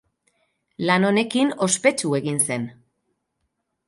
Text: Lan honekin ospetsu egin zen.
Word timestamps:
Lan 0.89 1.03
honekin 1.09 1.51
ospetsu 1.65 2.15
egin 2.21 2.39
zen. 2.49 2.65